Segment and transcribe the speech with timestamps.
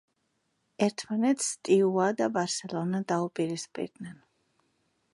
[0.85, 4.21] ერთმანეთს „სტიაუა“ და „ბარსელონა“ დაუპირისპირდნენ.